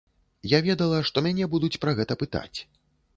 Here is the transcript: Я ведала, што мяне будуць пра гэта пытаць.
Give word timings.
Я 0.51 0.59
ведала, 0.67 1.01
што 1.09 1.23
мяне 1.27 1.47
будуць 1.53 1.79
пра 1.83 1.93
гэта 1.99 2.17
пытаць. 2.25 2.57